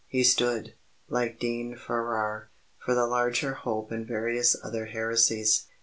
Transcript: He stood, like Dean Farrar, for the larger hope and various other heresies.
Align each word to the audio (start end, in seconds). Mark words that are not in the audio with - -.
He 0.07 0.23
stood, 0.23 0.73
like 1.09 1.37
Dean 1.37 1.75
Farrar, 1.75 2.49
for 2.83 2.95
the 2.95 3.05
larger 3.05 3.53
hope 3.53 3.91
and 3.91 4.03
various 4.03 4.55
other 4.63 4.85
heresies. 4.87 5.67